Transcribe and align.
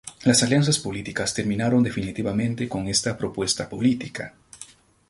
Las 0.23 0.41
alianzas 0.41 0.79
políticas 0.79 1.35
terminaron 1.35 1.83
definitivamente 1.83 2.67
con 2.67 2.87
esta 2.87 3.15
propuesta 3.19 3.69
política. 3.69 4.33